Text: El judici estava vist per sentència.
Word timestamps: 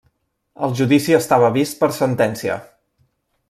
El 0.67 0.71
judici 0.79 1.15
estava 1.17 1.53
vist 1.59 1.79
per 1.85 1.93
sentència. 2.01 2.57